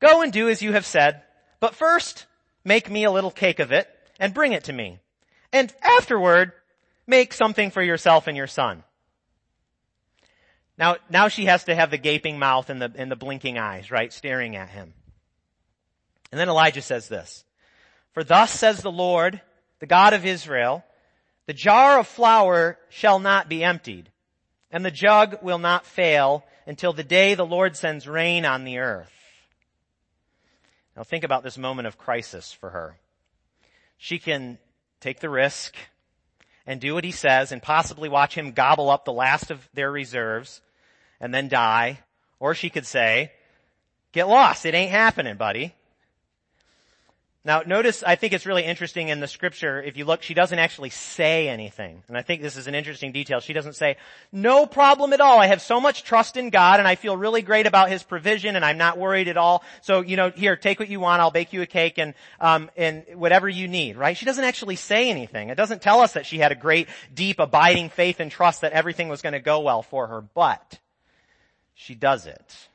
Go 0.00 0.22
and 0.22 0.32
do 0.32 0.48
as 0.48 0.62
you 0.62 0.72
have 0.72 0.86
said, 0.86 1.22
but 1.60 1.74
first 1.74 2.26
make 2.64 2.90
me 2.90 3.04
a 3.04 3.10
little 3.10 3.30
cake 3.30 3.60
of 3.60 3.72
it 3.72 3.88
and 4.18 4.34
bring 4.34 4.52
it 4.52 4.64
to 4.64 4.72
me. 4.72 4.98
And 5.52 5.72
afterward, 5.82 6.52
make 7.06 7.32
something 7.32 7.70
for 7.70 7.82
yourself 7.82 8.26
and 8.26 8.36
your 8.36 8.46
son. 8.46 8.82
Now, 10.78 10.96
now 11.10 11.28
she 11.28 11.44
has 11.44 11.64
to 11.64 11.74
have 11.74 11.90
the 11.90 11.98
gaping 11.98 12.38
mouth 12.38 12.70
and 12.70 12.80
the, 12.80 12.90
and 12.96 13.10
the 13.10 13.16
blinking 13.16 13.58
eyes, 13.58 13.90
right? 13.90 14.12
Staring 14.12 14.56
at 14.56 14.70
him. 14.70 14.94
And 16.32 16.40
then 16.40 16.48
Elijah 16.48 16.80
says 16.80 17.08
this, 17.08 17.44
for 18.12 18.24
thus 18.24 18.50
says 18.50 18.80
the 18.80 18.90
Lord, 18.90 19.40
the 19.80 19.86
God 19.86 20.14
of 20.14 20.24
Israel, 20.24 20.84
the 21.46 21.52
jar 21.52 21.98
of 21.98 22.06
flour 22.06 22.78
shall 22.88 23.18
not 23.18 23.48
be 23.48 23.64
emptied, 23.64 24.10
and 24.70 24.84
the 24.84 24.90
jug 24.90 25.42
will 25.42 25.58
not 25.58 25.84
fail 25.84 26.44
until 26.66 26.92
the 26.92 27.04
day 27.04 27.34
the 27.34 27.44
Lord 27.44 27.76
sends 27.76 28.06
rain 28.06 28.44
on 28.44 28.64
the 28.64 28.78
earth. 28.78 29.12
Now 31.00 31.04
think 31.04 31.24
about 31.24 31.42
this 31.42 31.56
moment 31.56 31.88
of 31.88 31.96
crisis 31.96 32.52
for 32.52 32.68
her. 32.68 32.98
She 33.96 34.18
can 34.18 34.58
take 35.00 35.20
the 35.20 35.30
risk 35.30 35.74
and 36.66 36.78
do 36.78 36.92
what 36.92 37.04
he 37.04 37.10
says 37.10 37.52
and 37.52 37.62
possibly 37.62 38.10
watch 38.10 38.34
him 38.34 38.52
gobble 38.52 38.90
up 38.90 39.06
the 39.06 39.12
last 39.14 39.50
of 39.50 39.66
their 39.72 39.90
reserves 39.90 40.60
and 41.18 41.32
then 41.32 41.48
die. 41.48 42.00
Or 42.38 42.54
she 42.54 42.68
could 42.68 42.84
say, 42.84 43.32
get 44.12 44.28
lost. 44.28 44.66
It 44.66 44.74
ain't 44.74 44.90
happening, 44.90 45.38
buddy. 45.38 45.74
Now 47.42 47.62
notice, 47.64 48.02
I 48.02 48.16
think 48.16 48.34
it's 48.34 48.44
really 48.44 48.64
interesting 48.64 49.08
in 49.08 49.20
the 49.20 49.26
scripture, 49.26 49.82
if 49.82 49.96
you 49.96 50.04
look, 50.04 50.22
she 50.22 50.34
doesn't 50.34 50.58
actually 50.58 50.90
say 50.90 51.48
anything. 51.48 52.02
And 52.06 52.16
I 52.18 52.20
think 52.20 52.42
this 52.42 52.58
is 52.58 52.66
an 52.66 52.74
interesting 52.74 53.12
detail. 53.12 53.40
She 53.40 53.54
doesn't 53.54 53.76
say, 53.76 53.96
no 54.30 54.66
problem 54.66 55.14
at 55.14 55.22
all. 55.22 55.38
I 55.38 55.46
have 55.46 55.62
so 55.62 55.80
much 55.80 56.04
trust 56.04 56.36
in 56.36 56.50
God 56.50 56.80
and 56.80 56.88
I 56.88 56.96
feel 56.96 57.16
really 57.16 57.40
great 57.40 57.66
about 57.66 57.88
His 57.88 58.02
provision 58.02 58.56
and 58.56 58.64
I'm 58.64 58.76
not 58.76 58.98
worried 58.98 59.26
at 59.26 59.38
all. 59.38 59.64
So, 59.80 60.02
you 60.02 60.16
know, 60.16 60.28
here, 60.30 60.54
take 60.54 60.78
what 60.78 60.90
you 60.90 61.00
want. 61.00 61.22
I'll 61.22 61.30
bake 61.30 61.54
you 61.54 61.62
a 61.62 61.66
cake 61.66 61.96
and, 61.96 62.12
um, 62.40 62.70
and 62.76 63.04
whatever 63.14 63.48
you 63.48 63.68
need, 63.68 63.96
right? 63.96 64.18
She 64.18 64.26
doesn't 64.26 64.44
actually 64.44 64.76
say 64.76 65.08
anything. 65.08 65.48
It 65.48 65.56
doesn't 65.56 65.80
tell 65.80 66.00
us 66.00 66.12
that 66.12 66.26
she 66.26 66.36
had 66.36 66.52
a 66.52 66.56
great, 66.56 66.88
deep, 67.14 67.38
abiding 67.38 67.88
faith 67.88 68.20
and 68.20 68.30
trust 68.30 68.60
that 68.60 68.72
everything 68.72 69.08
was 69.08 69.22
going 69.22 69.32
to 69.32 69.40
go 69.40 69.60
well 69.60 69.82
for 69.82 70.08
her, 70.08 70.20
but 70.20 70.78
she 71.74 71.94
does 71.94 72.26
it. 72.26 72.68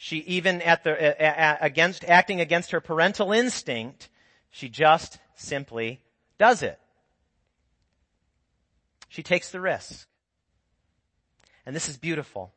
She 0.00 0.18
even 0.18 0.62
at 0.62 0.84
the, 0.84 1.60
against, 1.60 2.04
acting 2.04 2.40
against 2.40 2.70
her 2.70 2.80
parental 2.80 3.32
instinct, 3.32 4.08
she 4.48 4.68
just 4.68 5.18
simply 5.34 6.00
does 6.38 6.62
it. 6.62 6.78
She 9.08 9.24
takes 9.24 9.50
the 9.50 9.60
risk. 9.60 10.06
And 11.66 11.74
this 11.74 11.88
is 11.88 11.96
beautiful. 11.96 12.52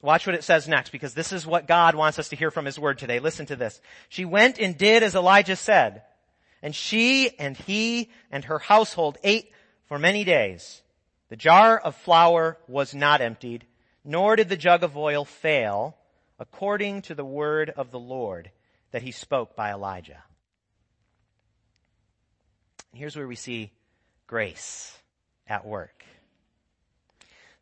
Watch 0.00 0.26
what 0.26 0.36
it 0.36 0.44
says 0.44 0.68
next 0.68 0.90
because 0.90 1.12
this 1.12 1.32
is 1.32 1.44
what 1.44 1.66
God 1.66 1.96
wants 1.96 2.20
us 2.20 2.28
to 2.28 2.36
hear 2.36 2.52
from 2.52 2.66
His 2.66 2.78
Word 2.78 2.98
today. 2.98 3.18
Listen 3.18 3.46
to 3.46 3.56
this. 3.56 3.80
She 4.08 4.24
went 4.24 4.60
and 4.60 4.78
did 4.78 5.02
as 5.02 5.16
Elijah 5.16 5.56
said. 5.56 6.02
And 6.62 6.74
she 6.74 7.36
and 7.38 7.56
he 7.56 8.10
and 8.30 8.44
her 8.44 8.60
household 8.60 9.18
ate 9.24 9.50
for 9.86 9.98
many 9.98 10.22
days. 10.22 10.82
The 11.30 11.36
jar 11.36 11.76
of 11.78 11.96
flour 11.96 12.58
was 12.68 12.94
not 12.94 13.20
emptied, 13.20 13.66
nor 14.04 14.36
did 14.36 14.48
the 14.48 14.56
jug 14.56 14.82
of 14.84 14.96
oil 14.96 15.24
fail, 15.24 15.96
according 16.38 17.02
to 17.02 17.14
the 17.14 17.24
word 17.24 17.70
of 17.70 17.90
the 17.90 17.98
Lord 17.98 18.50
that 18.92 19.02
he 19.02 19.10
spoke 19.10 19.56
by 19.56 19.72
Elijah. 19.72 20.22
And 22.92 22.98
here's 22.98 23.16
where 23.16 23.28
we 23.28 23.36
see 23.36 23.72
grace 24.26 24.96
at 25.46 25.66
work. 25.66 26.04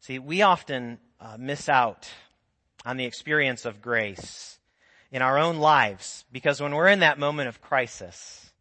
See, 0.00 0.18
we 0.18 0.42
often 0.42 0.98
uh, 1.20 1.36
miss 1.38 1.68
out 1.68 2.08
on 2.84 2.96
the 2.96 3.06
experience 3.06 3.64
of 3.64 3.82
grace 3.82 4.58
in 5.10 5.22
our 5.22 5.38
own 5.38 5.56
lives 5.56 6.24
because 6.30 6.60
when 6.60 6.74
we're 6.74 6.88
in 6.88 7.00
that 7.00 7.18
moment 7.18 7.48
of 7.48 7.60
crisis, 7.60 8.52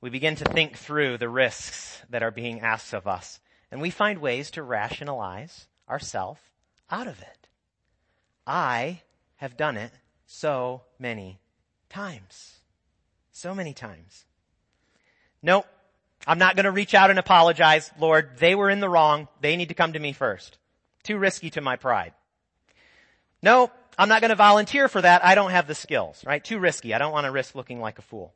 we 0.00 0.10
begin 0.10 0.36
to 0.36 0.44
think 0.44 0.76
through 0.76 1.18
the 1.18 1.28
risks 1.28 2.00
that 2.10 2.22
are 2.22 2.30
being 2.30 2.60
asked 2.60 2.92
of 2.92 3.06
us 3.06 3.40
and 3.72 3.80
we 3.80 3.90
find 3.90 4.20
ways 4.20 4.50
to 4.50 4.62
rationalize 4.62 5.66
ourselves 5.88 6.40
out 6.90 7.06
of 7.06 7.20
it. 7.22 7.48
I 8.46 9.00
have 9.42 9.56
done 9.56 9.76
it 9.76 9.90
so 10.24 10.82
many 11.00 11.40
times. 11.88 12.60
So 13.32 13.56
many 13.56 13.74
times. 13.74 14.24
Nope. 15.42 15.66
I'm 16.28 16.38
not 16.38 16.54
going 16.54 16.64
to 16.64 16.70
reach 16.70 16.94
out 16.94 17.10
and 17.10 17.18
apologize. 17.18 17.90
Lord, 17.98 18.38
they 18.38 18.54
were 18.54 18.70
in 18.70 18.78
the 18.78 18.88
wrong. 18.88 19.26
They 19.40 19.56
need 19.56 19.70
to 19.70 19.74
come 19.74 19.94
to 19.94 19.98
me 19.98 20.12
first. 20.12 20.58
Too 21.02 21.18
risky 21.18 21.50
to 21.50 21.60
my 21.60 21.74
pride. 21.74 22.12
No, 23.42 23.72
I'm 23.98 24.08
not 24.08 24.20
going 24.20 24.28
to 24.28 24.36
volunteer 24.36 24.86
for 24.86 25.00
that. 25.00 25.24
I 25.24 25.34
don't 25.34 25.50
have 25.50 25.66
the 25.66 25.74
skills, 25.74 26.22
right? 26.24 26.44
Too 26.44 26.60
risky. 26.60 26.94
I 26.94 26.98
don't 26.98 27.10
want 27.10 27.24
to 27.24 27.32
risk 27.32 27.56
looking 27.56 27.80
like 27.80 27.98
a 27.98 28.02
fool. 28.02 28.32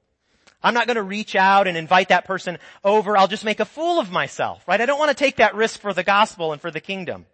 I'm 0.61 0.75
not 0.75 0.89
going 0.89 0.97
to 0.97 1.05
reach 1.05 1.37
out 1.37 1.69
and 1.69 1.77
invite 1.77 2.09
that 2.09 2.25
person 2.25 2.59
over. 2.83 3.17
I'll 3.17 3.29
just 3.29 3.45
make 3.45 3.61
a 3.61 3.65
fool 3.65 4.01
of 4.01 4.11
myself, 4.11 4.67
right? 4.67 4.81
I 4.81 4.87
don't 4.87 4.99
want 4.99 5.17
to 5.17 5.25
take 5.25 5.37
that 5.37 5.55
risk 5.55 5.79
for 5.79 5.93
the 5.93 6.03
gospel 6.03 6.51
and 6.51 6.61
for 6.61 6.73
the 6.73 6.81
kingdom. 6.81 7.27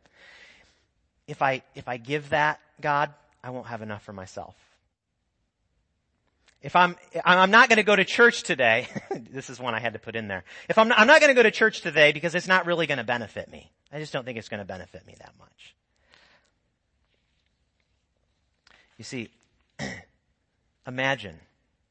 If 1.27 1.41
I, 1.41 1.63
if 1.75 1.89
I 1.89 1.97
give 1.97 2.29
that, 2.31 2.61
God, 2.79 3.15
I 3.43 3.51
won't 3.51 3.67
have 3.67 3.83
enough 3.83 4.03
for 4.03 4.13
myself. 4.13 4.55
If 6.63 6.77
I'm, 6.77 6.97
I'm 7.25 7.51
not 7.51 7.69
going 7.69 7.79
to 7.79 7.83
go 7.83 7.97
to 7.97 8.05
church 8.05 8.45
today, 8.45 8.87
this 9.11 9.51
is 9.51 9.59
one 9.59 9.75
I 9.75 9.81
had 9.81 9.95
to 9.95 9.99
put 9.99 10.15
in 10.15 10.29
there. 10.29 10.45
If 10.69 10.79
I'm 10.79 10.89
not, 10.89 10.99
I'm 10.99 11.09
not 11.09 11.21
going 11.21 11.31
to 11.31 11.35
go 11.35 11.43
to 11.43 11.51
church 11.51 11.81
today 11.81 12.13
because 12.13 12.37
it's 12.37 12.47
not 12.47 12.67
really 12.67 12.87
going 12.87 12.99
to 12.99 13.05
benefit 13.05 13.51
me. 13.51 13.71
I 13.93 13.99
just 13.99 14.13
don't 14.13 14.25
think 14.25 14.39
it's 14.39 14.49
going 14.49 14.61
to 14.61 14.65
benefit 14.67 15.05
me 15.07 15.17
that 15.19 15.33
much. 15.39 15.75
You 18.97 19.05
see, 19.05 19.29
imagine 20.87 21.41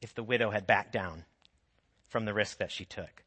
if 0.00 0.14
the 0.14 0.22
widow 0.22 0.50
had 0.50 0.66
backed 0.66 0.92
down 0.92 1.24
from 2.08 2.24
the 2.24 2.32
risk 2.32 2.58
that 2.58 2.72
she 2.72 2.86
took. 2.86 3.22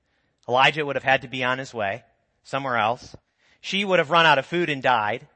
Elijah 0.49 0.83
would 0.85 0.95
have 0.95 1.03
had 1.03 1.21
to 1.21 1.27
be 1.27 1.43
on 1.43 1.59
his 1.59 1.73
way 1.73 2.03
somewhere 2.43 2.77
else. 2.77 3.15
She 3.61 3.85
would 3.85 3.99
have 3.99 4.09
run 4.09 4.25
out 4.25 4.39
of 4.39 4.45
food 4.45 4.69
and 4.69 4.81
died. 4.81 5.27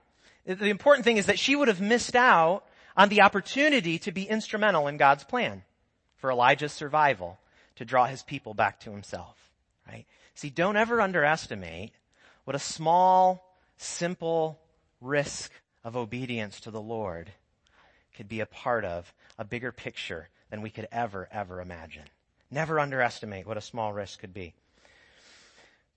The 0.46 0.70
important 0.70 1.06
thing 1.06 1.18
is 1.18 1.28
that 1.28 1.38
she 1.38 1.56
would 1.56 1.68
have 1.68 1.82
missed 1.82 2.16
out 2.16 2.64
on 3.00 3.08
the 3.08 3.22
opportunity 3.22 3.98
to 3.98 4.12
be 4.12 4.24
instrumental 4.24 4.90
in 4.90 4.98
God's 4.98 5.24
plan 5.24 5.64
for 6.18 6.30
Elijah's 6.30 6.74
survival 6.74 7.40
to 7.78 7.86
draw 7.86 8.06
his 8.06 8.24
people 8.24 8.54
back 8.54 8.82
to 8.82 8.92
himself, 8.92 9.38
right? 9.88 10.06
See, 10.36 10.50
don't 10.50 10.76
ever 10.76 11.00
underestimate 11.00 11.94
what 12.44 12.58
a 12.58 12.60
small, 12.60 13.56
simple 13.78 14.60
risk 15.00 15.50
of 15.86 15.96
obedience 15.96 16.60
to 16.60 16.72
the 16.72 16.82
Lord 16.82 17.32
could 18.18 18.28
be 18.28 18.42
a 18.42 18.46
part 18.46 18.84
of 18.84 19.14
a 19.38 19.46
bigger 19.46 19.72
picture 19.72 20.28
than 20.50 20.62
we 20.62 20.70
could 20.70 20.90
ever, 20.92 21.30
ever 21.32 21.62
imagine. 21.62 22.04
Never 22.52 22.82
underestimate 22.82 23.48
what 23.48 23.56
a 23.56 23.62
small 23.62 23.94
risk 23.94 24.20
could 24.20 24.34
be. 24.34 24.54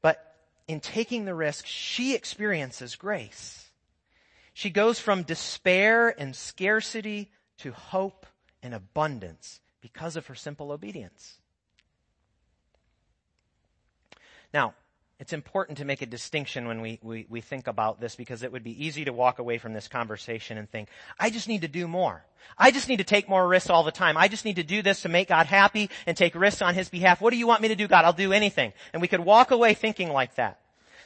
But 0.03 0.37
in 0.69 0.79
taking 0.79 1.25
the 1.25 1.35
risk, 1.35 1.67
she 1.67 2.15
experiences 2.15 2.95
grace. 2.95 3.62
She 4.55 4.71
goes 4.71 4.99
from 4.99 5.23
despair 5.23 6.09
and 6.09 6.37
scarcity 6.37 7.31
to 7.59 7.73
hope 7.73 8.27
and 8.63 8.75
abundance 8.75 9.61
because 9.81 10.17
of 10.17 10.27
her 10.27 10.35
simple 10.35 10.73
obedience. 10.73 11.39
Now, 14.53 14.75
it's 15.19 15.33
important 15.33 15.79
to 15.79 15.85
make 15.85 16.03
a 16.03 16.07
distinction 16.07 16.67
when 16.67 16.81
we, 16.81 16.99
we, 17.01 17.27
we, 17.29 17.41
think 17.41 17.69
about 17.69 18.01
this 18.01 18.17
because 18.17 18.43
it 18.43 18.51
would 18.51 18.65
be 18.65 18.85
easy 18.85 19.05
to 19.05 19.13
walk 19.13 19.39
away 19.39 19.57
from 19.57 19.73
this 19.73 19.87
conversation 19.87 20.59
and 20.59 20.69
think, 20.69 20.89
I 21.19 21.31
just 21.31 21.47
need 21.47 21.61
to 21.61 21.69
do 21.69 21.87
more. 21.87 22.25
I 22.59 22.73
just 22.73 22.89
need 22.89 22.97
to 22.97 23.05
take 23.05 23.29
more 23.29 23.47
risks 23.47 23.71
all 23.71 23.85
the 23.85 23.93
time. 23.93 24.17
I 24.17 24.27
just 24.27 24.45
need 24.45 24.57
to 24.57 24.65
do 24.65 24.83
this 24.83 25.03
to 25.03 25.09
make 25.09 25.29
God 25.29 25.47
happy 25.47 25.91
and 26.07 26.17
take 26.17 26.35
risks 26.35 26.61
on 26.61 26.75
His 26.75 26.89
behalf. 26.89 27.21
What 27.21 27.31
do 27.31 27.37
you 27.37 27.47
want 27.47 27.63
me 27.63 27.69
to 27.69 27.77
do, 27.77 27.87
God? 27.87 28.05
I'll 28.05 28.13
do 28.13 28.33
anything. 28.33 28.73
And 28.93 29.01
we 29.01 29.07
could 29.07 29.21
walk 29.21 29.53
away 29.53 29.75
thinking 29.75 30.13
like 30.13 30.35
that. 30.35 30.62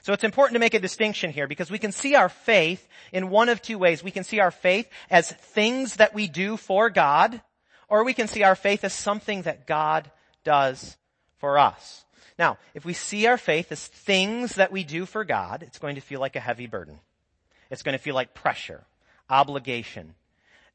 So 0.06 0.12
it's 0.12 0.22
important 0.22 0.54
to 0.54 0.60
make 0.60 0.74
a 0.74 0.78
distinction 0.78 1.32
here 1.32 1.48
because 1.48 1.68
we 1.68 1.80
can 1.80 1.90
see 1.90 2.14
our 2.14 2.28
faith 2.28 2.86
in 3.10 3.28
one 3.28 3.48
of 3.48 3.60
two 3.60 3.76
ways. 3.76 4.04
We 4.04 4.12
can 4.12 4.22
see 4.22 4.38
our 4.38 4.52
faith 4.52 4.88
as 5.10 5.32
things 5.32 5.96
that 5.96 6.14
we 6.14 6.28
do 6.28 6.56
for 6.56 6.90
God, 6.90 7.42
or 7.88 8.04
we 8.04 8.14
can 8.14 8.28
see 8.28 8.44
our 8.44 8.54
faith 8.54 8.84
as 8.84 8.92
something 8.92 9.42
that 9.42 9.66
God 9.66 10.08
does 10.44 10.96
for 11.38 11.58
us. 11.58 12.04
Now, 12.38 12.56
if 12.72 12.84
we 12.84 12.92
see 12.92 13.26
our 13.26 13.36
faith 13.36 13.72
as 13.72 13.84
things 13.84 14.54
that 14.54 14.70
we 14.70 14.84
do 14.84 15.06
for 15.06 15.24
God, 15.24 15.64
it's 15.64 15.80
going 15.80 15.96
to 15.96 16.00
feel 16.00 16.20
like 16.20 16.36
a 16.36 16.40
heavy 16.40 16.68
burden. 16.68 17.00
It's 17.68 17.82
going 17.82 17.98
to 17.98 18.04
feel 18.04 18.14
like 18.14 18.32
pressure, 18.32 18.84
obligation, 19.28 20.14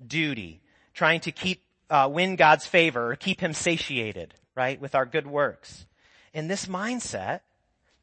duty, 0.06 0.60
trying 0.94 1.22
to 1.22 1.32
keep, 1.32 1.62
uh, 1.90 2.10
win 2.12 2.36
God's 2.36 2.68
favor 2.68 3.14
or 3.14 3.16
keep 3.16 3.40
Him 3.40 3.54
satiated, 3.54 4.34
right, 4.56 4.82
with 4.82 4.94
our 4.94 5.06
good 5.06 5.26
works. 5.26 5.86
In 6.34 6.50
this 6.50 6.66
mindset, 6.66 7.40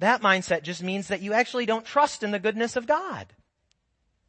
that 0.00 0.22
mindset 0.22 0.62
just 0.62 0.82
means 0.82 1.08
that 1.08 1.22
you 1.22 1.32
actually 1.32 1.66
don't 1.66 1.84
trust 1.84 2.22
in 2.22 2.30
the 2.30 2.38
goodness 2.38 2.76
of 2.76 2.86
God. 2.86 3.26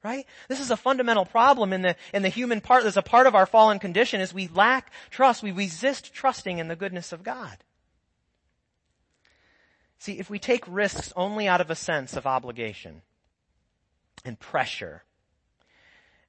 Right? 0.04 0.26
This 0.48 0.62
is 0.62 0.72
a 0.72 0.78
fundamental 0.78 1.26
problem 1.26 1.74
in 1.74 1.82
the, 1.82 1.96
in 2.14 2.22
the 2.22 2.30
human 2.30 2.62
part. 2.62 2.84
There's 2.84 2.96
a 2.96 3.02
part 3.02 3.28
of 3.28 3.36
our 3.36 3.46
fallen 3.46 3.80
condition 3.80 4.22
is 4.22 4.34
we 4.34 4.48
lack 4.48 4.92
trust. 5.10 5.44
We 5.44 5.52
resist 5.52 6.14
trusting 6.14 6.58
in 6.58 6.70
the 6.70 6.76
goodness 6.78 7.12
of 7.12 7.22
God. 7.22 7.58
See, 9.98 10.18
if 10.18 10.30
we 10.30 10.40
take 10.40 10.64
risks 10.68 11.12
only 11.18 11.50
out 11.50 11.60
of 11.60 11.70
a 11.70 11.76
sense 11.76 12.16
of 12.16 12.26
obligation 12.26 13.02
and 14.24 14.40
pressure, 14.40 15.04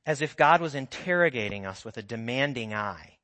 as 0.04 0.20
if 0.20 0.36
God 0.36 0.60
was 0.60 0.74
interrogating 0.74 1.64
us 1.64 1.84
with 1.84 1.96
a 1.96 2.02
demanding 2.02 2.74
eye, 2.74 3.18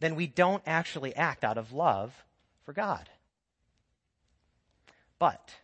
then 0.00 0.14
we 0.14 0.26
don't 0.26 0.62
actually 0.66 1.14
act 1.14 1.44
out 1.44 1.58
of 1.58 1.72
love 1.72 2.24
for 2.64 2.72
God. 2.72 3.10
But 5.22 5.54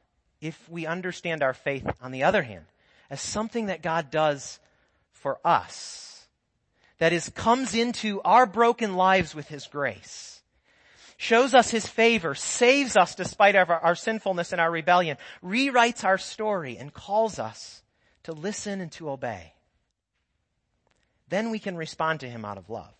if 0.40 0.68
we 0.70 0.86
understand 0.86 1.42
our 1.42 1.52
faith, 1.52 1.84
on 2.00 2.12
the 2.12 2.22
other 2.22 2.44
hand, 2.44 2.66
as 3.10 3.20
something 3.20 3.66
that 3.66 3.82
God 3.82 4.08
does 4.08 4.60
for 5.10 5.40
us, 5.44 6.28
that 6.98 7.12
is, 7.12 7.28
comes 7.30 7.74
into 7.74 8.20
our 8.22 8.46
broken 8.46 8.94
lives 8.94 9.34
with 9.34 9.48
His 9.48 9.66
grace, 9.66 10.42
shows 11.16 11.54
us 11.54 11.70
his 11.70 11.88
favor, 11.88 12.36
saves 12.36 12.96
us 12.96 13.16
despite 13.16 13.56
our, 13.56 13.68
our 13.68 13.96
sinfulness 13.96 14.52
and 14.52 14.60
our 14.60 14.70
rebellion, 14.70 15.16
rewrites 15.42 16.04
our 16.04 16.18
story 16.18 16.76
and 16.78 16.94
calls 16.94 17.40
us 17.40 17.82
to 18.22 18.32
listen 18.32 18.80
and 18.80 18.92
to 18.92 19.10
obey. 19.10 19.54
Then 21.30 21.50
we 21.50 21.58
can 21.58 21.76
respond 21.76 22.20
to 22.20 22.28
him 22.28 22.44
out 22.44 22.58
of 22.58 22.70
love. 22.70 22.94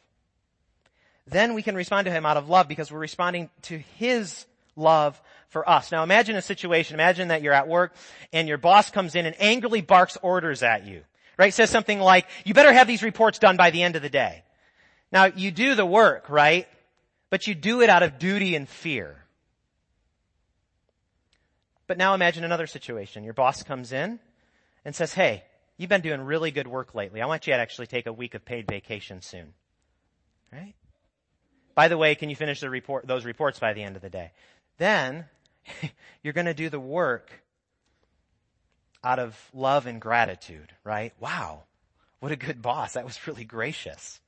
Then 1.24 1.54
we 1.54 1.62
can 1.62 1.76
respond 1.76 2.06
to 2.06 2.10
him 2.10 2.26
out 2.26 2.36
of 2.36 2.48
love 2.48 2.66
because 2.66 2.90
we're 2.90 2.98
responding 2.98 3.48
to 3.62 3.78
his 3.78 4.46
love 4.74 5.20
for 5.48 5.68
us. 5.68 5.90
Now 5.92 6.02
imagine 6.02 6.36
a 6.36 6.42
situation, 6.42 6.94
imagine 6.94 7.28
that 7.28 7.42
you're 7.42 7.52
at 7.52 7.68
work 7.68 7.94
and 8.32 8.48
your 8.48 8.58
boss 8.58 8.90
comes 8.90 9.14
in 9.14 9.26
and 9.26 9.36
angrily 9.40 9.80
barks 9.80 10.16
orders 10.22 10.62
at 10.62 10.86
you. 10.86 11.02
Right? 11.36 11.54
Says 11.54 11.70
something 11.70 12.00
like, 12.00 12.26
you 12.44 12.52
better 12.52 12.72
have 12.72 12.88
these 12.88 13.02
reports 13.02 13.38
done 13.38 13.56
by 13.56 13.70
the 13.70 13.82
end 13.82 13.94
of 13.94 14.02
the 14.02 14.08
day. 14.08 14.42
Now 15.12 15.26
you 15.26 15.50
do 15.50 15.74
the 15.74 15.86
work, 15.86 16.28
right? 16.28 16.66
but 17.30 17.46
you 17.46 17.54
do 17.54 17.80
it 17.80 17.90
out 17.90 18.02
of 18.02 18.18
duty 18.18 18.54
and 18.54 18.68
fear. 18.68 19.16
But 21.86 21.98
now 21.98 22.14
imagine 22.14 22.44
another 22.44 22.66
situation. 22.66 23.24
Your 23.24 23.34
boss 23.34 23.62
comes 23.62 23.92
in 23.92 24.18
and 24.84 24.94
says, 24.94 25.14
hey, 25.14 25.44
you've 25.76 25.88
been 25.88 26.00
doing 26.00 26.20
really 26.20 26.50
good 26.50 26.66
work 26.66 26.94
lately. 26.94 27.22
I 27.22 27.26
want 27.26 27.46
you 27.46 27.52
to 27.52 27.58
actually 27.58 27.86
take 27.86 28.06
a 28.06 28.12
week 28.12 28.34
of 28.34 28.44
paid 28.44 28.66
vacation 28.66 29.22
soon. 29.22 29.54
Right? 30.52 30.74
By 31.74 31.88
the 31.88 31.98
way, 31.98 32.14
can 32.14 32.30
you 32.30 32.36
finish 32.36 32.60
the 32.60 32.70
report, 32.70 33.06
those 33.06 33.24
reports 33.24 33.58
by 33.58 33.72
the 33.72 33.82
end 33.82 33.96
of 33.96 34.02
the 34.02 34.10
day? 34.10 34.32
Then 34.78 35.26
you're 36.22 36.32
going 36.32 36.46
to 36.46 36.54
do 36.54 36.68
the 36.68 36.80
work 36.80 37.30
out 39.02 39.18
of 39.18 39.38
love 39.54 39.86
and 39.86 40.00
gratitude, 40.00 40.72
right? 40.84 41.12
Wow. 41.20 41.64
What 42.20 42.32
a 42.32 42.36
good 42.36 42.62
boss. 42.62 42.94
That 42.94 43.04
was 43.04 43.26
really 43.26 43.44
gracious. 43.44 44.20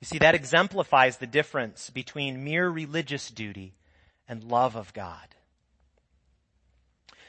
You 0.00 0.06
see, 0.06 0.18
that 0.18 0.34
exemplifies 0.34 1.18
the 1.18 1.26
difference 1.26 1.90
between 1.90 2.44
mere 2.44 2.68
religious 2.68 3.30
duty 3.30 3.74
and 4.28 4.44
love 4.44 4.76
of 4.76 4.92
God. 4.92 5.34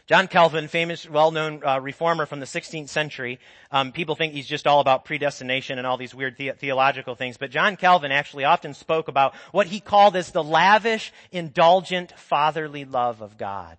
John 0.09 0.27
Calvin, 0.27 0.67
famous, 0.67 1.07
well-known 1.07 1.61
uh, 1.63 1.79
reformer 1.79 2.25
from 2.25 2.39
the 2.39 2.47
16th 2.47 2.89
century, 2.89 3.39
um, 3.69 3.91
people 3.91 4.15
think 4.15 4.33
he's 4.33 4.47
just 4.47 4.65
all 4.65 4.79
about 4.79 5.05
predestination 5.05 5.77
and 5.77 5.85
all 5.85 5.97
these 5.97 6.15
weird 6.15 6.35
the- 6.35 6.53
theological 6.53 7.13
things, 7.13 7.37
but 7.37 7.51
John 7.51 7.75
Calvin 7.75 8.11
actually 8.11 8.43
often 8.43 8.73
spoke 8.73 9.07
about 9.07 9.35
what 9.51 9.67
he 9.67 9.79
called 9.79 10.15
as 10.15 10.31
the 10.31 10.43
lavish, 10.43 11.13
indulgent, 11.31 12.11
fatherly 12.17 12.85
love 12.85 13.21
of 13.21 13.37
God. 13.37 13.77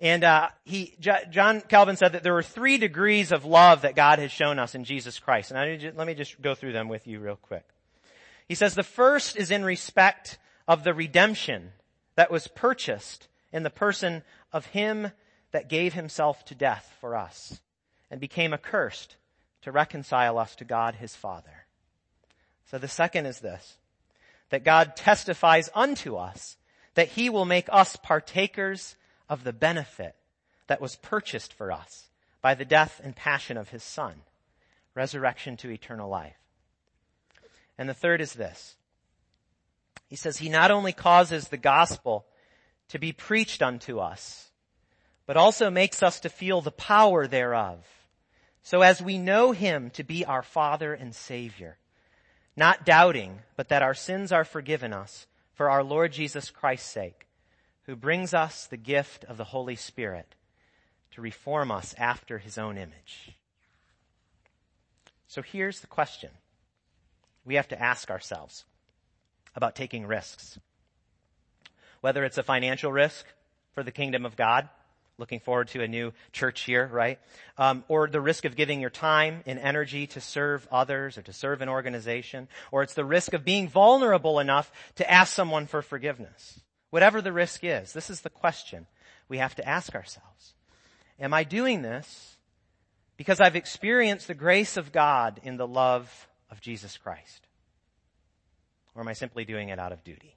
And 0.00 0.24
uh, 0.24 0.48
he, 0.64 0.96
John 0.98 1.60
Calvin 1.60 1.96
said 1.96 2.10
that 2.10 2.24
there 2.24 2.34
were 2.34 2.42
three 2.42 2.76
degrees 2.76 3.30
of 3.30 3.44
love 3.44 3.82
that 3.82 3.94
God 3.94 4.18
has 4.18 4.32
shown 4.32 4.58
us 4.58 4.74
in 4.74 4.82
Jesus 4.82 5.20
Christ. 5.20 5.52
And 5.52 5.60
I, 5.60 5.92
let 5.94 6.08
me 6.08 6.14
just 6.14 6.42
go 6.42 6.56
through 6.56 6.72
them 6.72 6.88
with 6.88 7.06
you 7.06 7.20
real 7.20 7.36
quick. 7.36 7.64
He 8.48 8.56
says 8.56 8.74
the 8.74 8.82
first 8.82 9.36
is 9.36 9.52
in 9.52 9.64
respect 9.64 10.36
of 10.66 10.82
the 10.82 10.92
redemption 10.92 11.70
that 12.16 12.32
was 12.32 12.48
purchased 12.48 13.28
in 13.52 13.62
the 13.62 13.70
person 13.70 14.22
of 14.52 14.66
him 14.66 15.12
that 15.52 15.68
gave 15.68 15.94
himself 15.94 16.44
to 16.46 16.54
death 16.54 16.94
for 17.00 17.16
us 17.16 17.60
and 18.10 18.20
became 18.20 18.52
accursed 18.52 19.16
to 19.62 19.72
reconcile 19.72 20.38
us 20.38 20.54
to 20.56 20.64
God 20.64 20.96
his 20.96 21.16
Father. 21.16 21.66
So 22.70 22.78
the 22.78 22.88
second 22.88 23.26
is 23.26 23.40
this, 23.40 23.78
that 24.50 24.64
God 24.64 24.96
testifies 24.96 25.70
unto 25.74 26.16
us 26.16 26.56
that 26.94 27.08
he 27.08 27.28
will 27.28 27.44
make 27.44 27.68
us 27.70 27.96
partakers 27.96 28.96
of 29.28 29.44
the 29.44 29.52
benefit 29.52 30.14
that 30.66 30.80
was 30.80 30.96
purchased 30.96 31.52
for 31.52 31.70
us 31.70 32.08
by 32.40 32.54
the 32.54 32.64
death 32.64 33.00
and 33.02 33.14
passion 33.14 33.56
of 33.56 33.70
his 33.70 33.82
son, 33.82 34.22
resurrection 34.94 35.56
to 35.58 35.70
eternal 35.70 36.08
life. 36.08 36.38
And 37.78 37.88
the 37.88 37.94
third 37.94 38.20
is 38.20 38.32
this. 38.34 38.76
He 40.08 40.16
says 40.16 40.38
he 40.38 40.48
not 40.48 40.70
only 40.70 40.92
causes 40.92 41.48
the 41.48 41.56
gospel 41.56 42.26
to 42.88 42.98
be 42.98 43.12
preached 43.12 43.62
unto 43.62 43.98
us, 43.98 44.50
but 45.26 45.36
also 45.36 45.70
makes 45.70 46.02
us 46.02 46.20
to 46.20 46.28
feel 46.28 46.60
the 46.60 46.70
power 46.70 47.26
thereof. 47.26 47.84
So 48.62 48.82
as 48.82 49.02
we 49.02 49.18
know 49.18 49.52
him 49.52 49.90
to 49.90 50.02
be 50.02 50.24
our 50.24 50.42
Father 50.42 50.92
and 50.92 51.14
Savior, 51.14 51.78
not 52.56 52.86
doubting, 52.86 53.40
but 53.56 53.68
that 53.68 53.82
our 53.82 53.94
sins 53.94 54.32
are 54.32 54.44
forgiven 54.44 54.92
us 54.92 55.26
for 55.52 55.70
our 55.70 55.84
Lord 55.84 56.12
Jesus 56.12 56.50
Christ's 56.50 56.90
sake, 56.90 57.26
who 57.84 57.96
brings 57.96 58.34
us 58.34 58.66
the 58.66 58.76
gift 58.76 59.24
of 59.24 59.36
the 59.36 59.44
Holy 59.44 59.76
Spirit 59.76 60.34
to 61.12 61.20
reform 61.20 61.70
us 61.70 61.94
after 61.96 62.38
his 62.38 62.58
own 62.58 62.76
image. 62.76 63.36
So 65.28 65.42
here's 65.42 65.80
the 65.80 65.86
question 65.86 66.30
we 67.44 67.54
have 67.54 67.68
to 67.68 67.80
ask 67.80 68.10
ourselves 68.10 68.64
about 69.54 69.76
taking 69.76 70.06
risks. 70.06 70.58
Whether 72.00 72.24
it's 72.24 72.38
a 72.38 72.42
financial 72.42 72.92
risk 72.92 73.26
for 73.72 73.82
the 73.82 73.92
kingdom 73.92 74.24
of 74.24 74.36
God, 74.36 74.68
looking 75.18 75.40
forward 75.40 75.68
to 75.68 75.82
a 75.82 75.88
new 75.88 76.12
church 76.32 76.62
here, 76.62 76.88
right? 76.92 77.18
Um, 77.56 77.84
or 77.88 78.08
the 78.08 78.20
risk 78.20 78.44
of 78.44 78.56
giving 78.56 78.80
your 78.80 78.90
time 78.90 79.42
and 79.46 79.58
energy 79.58 80.06
to 80.08 80.20
serve 80.20 80.68
others 80.70 81.16
or 81.16 81.22
to 81.22 81.32
serve 81.32 81.62
an 81.62 81.68
organization, 81.68 82.48
or 82.70 82.82
it's 82.82 82.94
the 82.94 83.04
risk 83.04 83.32
of 83.32 83.44
being 83.44 83.68
vulnerable 83.68 84.38
enough 84.38 84.70
to 84.96 85.10
ask 85.10 85.32
someone 85.32 85.66
for 85.66 85.82
forgiveness. 85.82 86.60
Whatever 86.90 87.20
the 87.20 87.32
risk 87.32 87.64
is, 87.64 87.92
this 87.92 88.10
is 88.10 88.20
the 88.20 88.30
question 88.30 88.86
we 89.28 89.38
have 89.38 89.54
to 89.56 89.68
ask 89.68 89.94
ourselves. 89.94 90.54
Am 91.18 91.32
I 91.32 91.44
doing 91.44 91.82
this 91.82 92.36
because 93.16 93.40
I've 93.40 93.56
experienced 93.56 94.28
the 94.28 94.34
grace 94.34 94.76
of 94.76 94.92
God 94.92 95.40
in 95.42 95.56
the 95.56 95.66
love 95.66 96.28
of 96.50 96.60
Jesus 96.60 96.96
Christ? 96.96 97.46
Or 98.94 99.02
am 99.02 99.08
I 99.08 99.14
simply 99.14 99.44
doing 99.44 99.70
it 99.70 99.78
out 99.78 99.92
of 99.92 100.04
duty? 100.04 100.36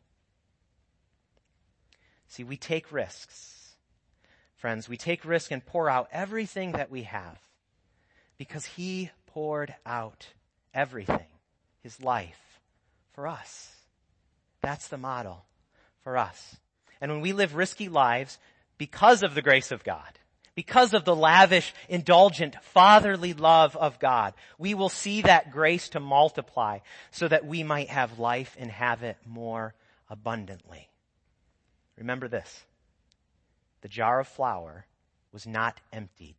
See, 2.29 2.43
we 2.43 2.57
take 2.57 2.91
risks 2.91 3.59
friends, 4.59 4.89
we 4.89 4.97
take 4.97 5.23
risk 5.23 5.51
and 5.51 5.65
pour 5.65 5.89
out 5.89 6.09
everything 6.11 6.73
that 6.73 6.91
we 6.91 7.03
have 7.03 7.39
because 8.37 8.65
he 8.65 9.09
poured 9.25 9.73
out 9.85 10.27
everything, 10.73 11.27
his 11.81 12.01
life, 12.01 12.59
for 13.13 13.25
us. 13.27 13.71
That's 14.61 14.89
the 14.89 14.97
model 14.97 15.45
for 16.03 16.17
us. 16.17 16.57
And 16.99 17.11
when 17.11 17.21
we 17.21 17.31
live 17.31 17.55
risky 17.55 17.87
lives 17.87 18.37
because 18.77 19.23
of 19.23 19.33
the 19.33 19.41
grace 19.41 19.71
of 19.71 19.85
God, 19.85 20.19
because 20.55 20.93
of 20.93 21.05
the 21.05 21.15
lavish, 21.15 21.73
indulgent, 21.87 22.61
fatherly 22.61 23.31
love 23.33 23.77
of 23.77 23.97
God, 23.97 24.33
we 24.57 24.73
will 24.73 24.89
see 24.89 25.21
that 25.21 25.51
grace 25.51 25.87
to 25.89 26.01
multiply 26.01 26.79
so 27.11 27.29
that 27.29 27.45
we 27.45 27.63
might 27.63 27.87
have 27.87 28.19
life 28.19 28.57
and 28.59 28.69
have 28.69 29.03
it 29.03 29.17
more 29.25 29.73
abundantly. 30.09 30.88
Remember 31.99 32.29
this 32.29 32.63
the 33.81 33.89
jar 33.89 34.21
of 34.21 34.27
flour 34.27 34.85
was 35.31 35.45
not 35.45 35.79
emptied, 35.93 36.37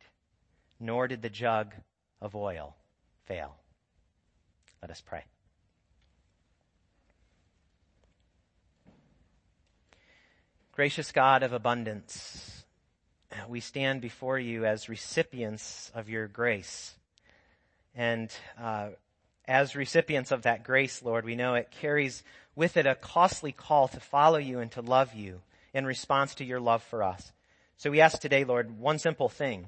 nor 0.79 1.07
did 1.07 1.21
the 1.21 1.29
jug 1.29 1.73
of 2.19 2.35
oil 2.35 2.75
fail. 3.25 3.55
Let 4.81 4.91
us 4.91 5.01
pray. 5.01 5.23
Gracious 10.73 11.11
God 11.11 11.43
of 11.43 11.53
abundance, 11.53 12.63
we 13.47 13.59
stand 13.59 14.01
before 14.01 14.39
you 14.39 14.65
as 14.65 14.89
recipients 14.89 15.91
of 15.93 16.09
your 16.09 16.27
grace. 16.27 16.95
And 17.93 18.31
uh, 18.59 18.89
as 19.47 19.75
recipients 19.75 20.31
of 20.31 20.43
that 20.43 20.63
grace, 20.63 21.03
Lord, 21.03 21.23
we 21.23 21.35
know 21.35 21.53
it 21.53 21.69
carries 21.69 22.23
with 22.55 22.77
it 22.77 22.87
a 22.87 22.95
costly 22.95 23.51
call 23.51 23.87
to 23.89 23.99
follow 23.99 24.39
you 24.39 24.59
and 24.59 24.71
to 24.71 24.81
love 24.81 25.13
you 25.13 25.41
in 25.73 25.85
response 25.85 26.35
to 26.35 26.45
your 26.45 26.59
love 26.59 26.83
for 26.83 27.03
us. 27.03 27.31
So 27.77 27.89
we 27.89 28.01
ask 28.01 28.19
today, 28.19 28.43
Lord, 28.43 28.77
one 28.79 28.99
simple 28.99 29.29
thing, 29.29 29.67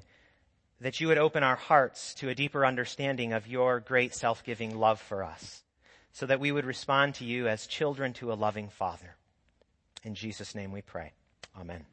that 0.80 1.00
you 1.00 1.08
would 1.08 1.18
open 1.18 1.42
our 1.42 1.56
hearts 1.56 2.14
to 2.14 2.28
a 2.28 2.34
deeper 2.34 2.66
understanding 2.66 3.32
of 3.32 3.48
your 3.48 3.80
great 3.80 4.14
self-giving 4.14 4.78
love 4.78 5.00
for 5.00 5.22
us, 5.22 5.62
so 6.12 6.26
that 6.26 6.40
we 6.40 6.52
would 6.52 6.66
respond 6.66 7.14
to 7.16 7.24
you 7.24 7.48
as 7.48 7.66
children 7.66 8.12
to 8.14 8.32
a 8.32 8.34
loving 8.34 8.68
Father. 8.68 9.16
In 10.02 10.14
Jesus' 10.14 10.54
name 10.54 10.72
we 10.72 10.82
pray. 10.82 11.12
Amen. 11.58 11.86